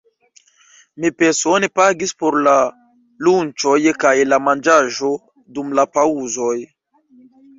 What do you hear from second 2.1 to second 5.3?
por la lunĉoj kaj la manĝaĵo